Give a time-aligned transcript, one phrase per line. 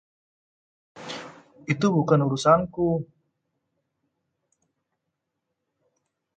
[1.73, 2.87] Itu bukan urusanku.